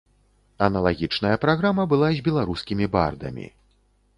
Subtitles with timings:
[0.67, 3.45] Аналагічная праграма была з беларускімі бардамі.